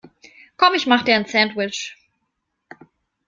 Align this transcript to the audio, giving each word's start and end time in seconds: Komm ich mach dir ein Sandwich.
Komm 0.57 0.73
ich 0.73 0.87
mach 0.87 1.03
dir 1.03 1.13
ein 1.15 1.27
Sandwich. 1.27 1.95